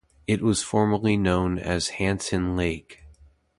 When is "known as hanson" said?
1.15-2.55